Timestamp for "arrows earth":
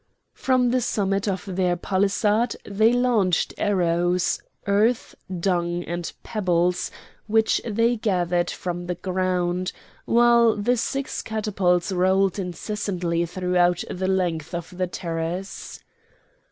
3.59-5.13